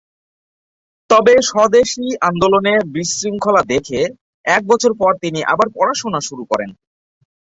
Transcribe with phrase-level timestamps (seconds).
[1.09, 3.99] তবে স্বদেশী আন্দোলনে বিশৃঙ্খলা দেখে
[4.45, 6.69] এক বছর পর তিনি আবার পড়াশোনা শুরু করেন।